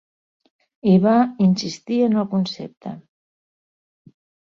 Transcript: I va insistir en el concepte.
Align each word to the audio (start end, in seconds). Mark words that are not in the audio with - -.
I 0.93 0.93
va 1.01 1.11
insistir 1.47 1.99
en 2.05 2.15
el 2.21 2.25
concepte. 2.31 2.95